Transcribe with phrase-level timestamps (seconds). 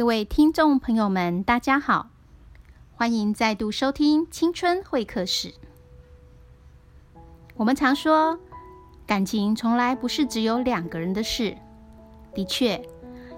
[0.00, 2.08] 各位听众朋友们，大家好，
[2.94, 5.52] 欢迎再度收听青春会客室。
[7.54, 8.38] 我们常说，
[9.06, 11.54] 感情从来不是只有两个人的事。
[12.32, 12.82] 的确，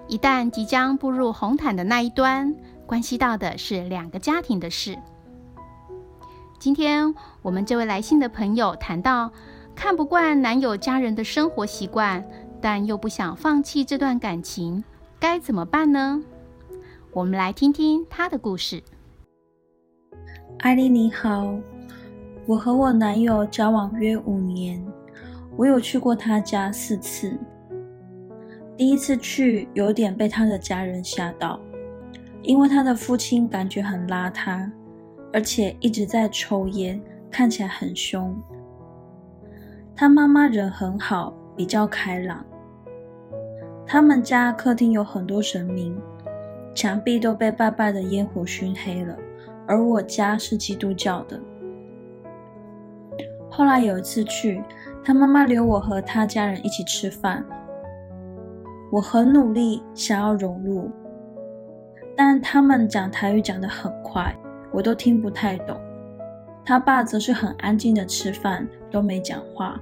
[0.07, 2.55] 一旦即将步入红毯的那一端，
[2.85, 4.97] 关系到的是两个家庭的事。
[6.59, 9.29] 今天我们这位来信的朋友谈到，
[9.75, 12.25] 看不惯男友家人的生活习惯，
[12.61, 14.81] 但又不想放弃这段感情，
[15.19, 16.23] 该怎么办呢？
[17.15, 18.81] 我们来听听他的故事。
[20.61, 21.55] 艾丽你好，
[22.47, 24.83] 我和我男友交往约五年，
[25.55, 27.37] 我有去过他家四次。
[28.75, 31.59] 第一次去，有点被他的家人吓到，
[32.41, 34.67] 因为他的父亲感觉很邋遢。
[35.31, 36.99] 而且一直在抽烟，
[37.29, 38.35] 看起来很凶。
[39.95, 42.43] 他妈妈人很好，比较开朗。
[43.85, 45.95] 他们家客厅有很多神明，
[46.73, 49.17] 墙壁都被拜拜的烟火熏黑了。
[49.65, 51.39] 而我家是基督教的。
[53.49, 54.61] 后来有一次去，
[55.03, 57.45] 他妈妈留我和他家人一起吃饭，
[58.91, 60.91] 我很努力想要融入，
[62.17, 64.35] 但他们讲台语讲得很快。
[64.71, 65.79] 我都听不太懂，
[66.65, 69.79] 他爸则是很安静的吃饭，都没讲话，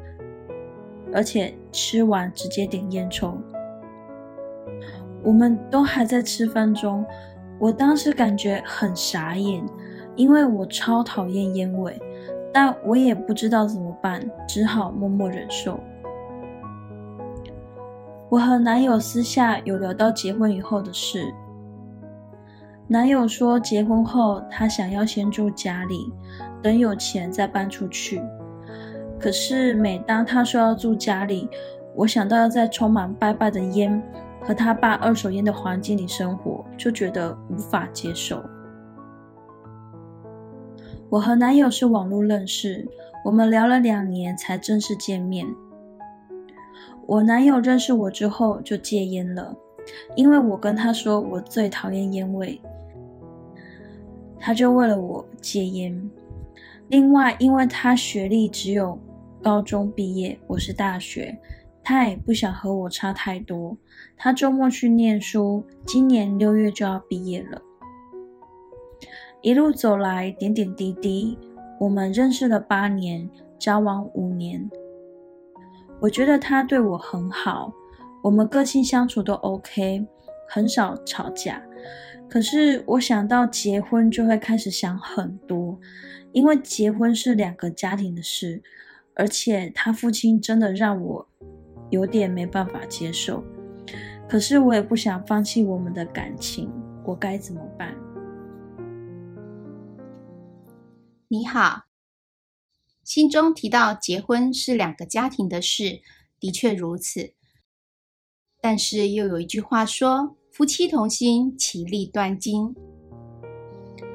[1.13, 3.35] 而且吃完直接点烟抽。
[5.23, 7.05] 我们都还在吃饭中，
[7.59, 9.63] 我当时感觉很傻眼，
[10.15, 11.99] 因为我超讨厌烟味，
[12.53, 15.79] 但我也不知道怎么办，只好默默忍受。
[18.29, 21.33] 我和男友私下有聊到结婚以后的事。
[22.87, 26.11] 男友说，结婚后他想要先住家里，
[26.61, 28.21] 等有钱再搬出去。
[29.19, 31.47] 可是每当他说要住家里，
[31.95, 34.01] 我想到要在充满拜拜的烟
[34.41, 38.43] 和他爸二手烟的环境里生活，就觉得无法接受。
[41.09, 42.87] 我和男友是网络认识，
[43.23, 45.45] 我们聊了两年才正式见面。
[47.05, 49.55] 我男友认识我之后就戒烟了，
[50.15, 52.59] 因为我跟他说我最讨厌烟味。
[54.39, 56.09] 他就为了我戒烟。
[56.87, 58.97] 另外，因为他学历只有
[59.41, 61.37] 高中毕业，我是大学，
[61.83, 63.77] 他也不想和我差太多。
[64.15, 67.61] 他周末去念书，今年六月就要毕业了。
[69.41, 71.37] 一路走来，点点滴滴，
[71.79, 73.27] 我们认识了八年，
[73.57, 74.69] 交往五年。
[75.99, 77.73] 我觉得他对我很好，
[78.23, 80.05] 我们个性相处都 OK，
[80.47, 81.61] 很少吵架。
[82.29, 85.77] 可是我想到结婚就会开始想很多，
[86.31, 88.61] 因为结婚是两个家庭的事，
[89.15, 91.27] 而且他父亲真的让我
[91.91, 93.43] 有点没办法接受。
[94.27, 96.71] 可是我也不想放弃我们的感情，
[97.05, 97.95] 我该怎么办？
[101.27, 101.83] 你好，
[103.03, 106.01] 信中提到结婚是两个家庭的事，
[106.39, 107.35] 的确如此。
[108.59, 110.37] 但是又有一句话说。
[110.53, 112.75] 夫妻同心，其利断金。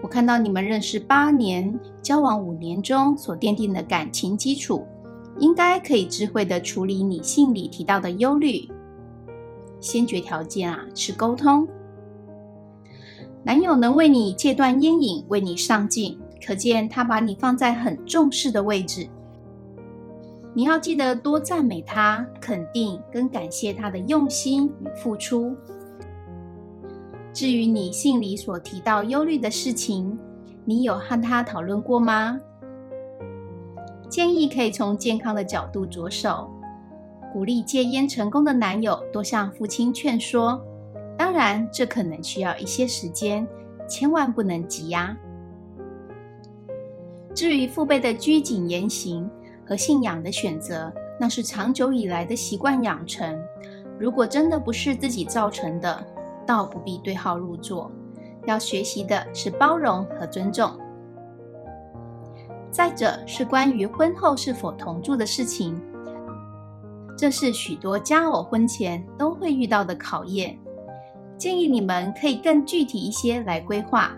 [0.02, 4.86] 我看到你们认识八年，交往五年中所奠定的感情基础，
[5.38, 8.68] 应该可以智慧的处理你信里提到的忧虑。
[9.80, 11.66] 先决条件啊是沟通。
[13.44, 19.06] 男友能为你戒断烟瘾，为你上进，可见他把你放在很重视的位置。
[20.52, 25.54] 你要记得多赞美他，肯定跟感谢他的用心与付出。
[27.32, 30.18] 至于你信里所提到忧虑的事情，
[30.64, 32.40] 你有和他讨论过吗？
[34.08, 36.50] 建议可以从健康的角度着手，
[37.32, 40.62] 鼓励戒烟成功的男友多向父亲劝说。
[41.18, 43.46] 当然，这可能需要一些时间，
[43.88, 45.16] 千万不能急呀。
[47.34, 49.28] 至于父辈的拘谨言行
[49.66, 53.38] 和信仰的选择，那是长久以来的习惯养成。
[53.98, 56.06] 如果真的不是自己造成的，
[56.46, 57.90] 倒不必对号入座，
[58.46, 60.70] 要学习的是包容和尊重。
[62.70, 65.80] 再者是关于婚后是否同住的事情，
[67.16, 70.58] 这是许多佳偶婚前都会遇到的考验。
[71.38, 74.10] 建议你们可以更具体一些来规划，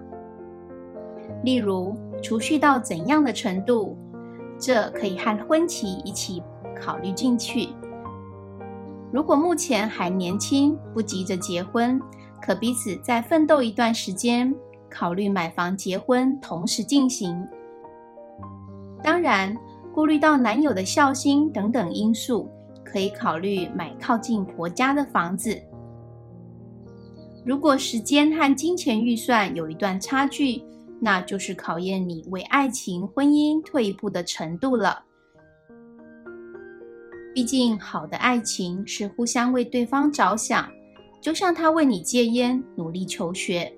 [1.43, 3.97] 例如储蓄到怎样的程度，
[4.59, 6.43] 这可以和婚期一起
[6.81, 7.69] 考虑进去。
[9.13, 12.01] 如果目前还年轻，不急着结婚。
[12.41, 14.55] 可彼此再奋斗一段时间，
[14.89, 17.45] 考虑买房、结婚同时进行。
[19.03, 19.57] 当然，
[19.95, 22.49] 顾虑到男友的孝心等等因素，
[22.85, 25.61] 可以考虑买靠近婆家的房子。
[27.45, 30.63] 如果时间和金钱预算有一段差距，
[31.01, 35.03] 那就是考验你为爱情、婚姻退一步的程度了。
[37.35, 40.69] 毕竟，好的爱情是互相为对方着想，
[41.21, 43.73] 就像他为你戒烟、努力求学，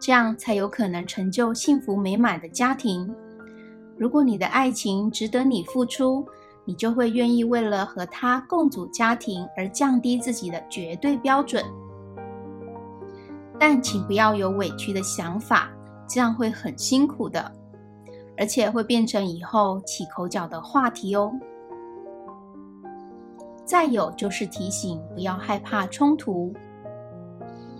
[0.00, 3.12] 这样才有可能成就幸福美满的家庭。
[3.96, 6.26] 如果你的爱情值得你付出，
[6.64, 11.64] 你就会愿意为了和他共组家庭而降低自己的绝对标准。
[13.58, 15.70] 但请不要有委屈的想法。
[16.08, 17.50] 这样会很辛苦的，
[18.38, 21.32] 而且会变成以后起口角的话题哦。
[23.64, 26.52] 再有就是提醒不要害怕冲突，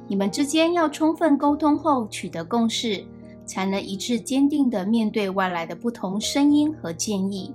[0.09, 3.07] 你们之间要充分沟通后取得共识，
[3.47, 7.55] 才能一致坚定的面对外来的不同声音和建议。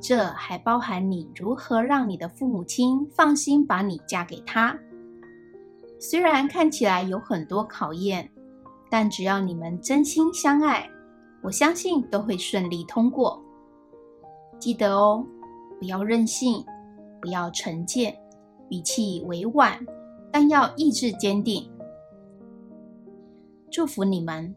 [0.00, 4.78] 这还包含你如何让你的父母亲放心把你嫁给他。
[5.98, 8.30] 虽然看起来有很多考验。
[8.90, 10.88] 但只要你们真心相爱，
[11.42, 13.38] 我相信都会顺利通过。
[14.58, 15.22] 记得哦，
[15.78, 16.64] 不要任性，
[17.20, 18.18] 不要成见，
[18.70, 19.78] 语气委婉，
[20.32, 21.70] 但要意志坚定。
[23.70, 24.56] 祝福你们。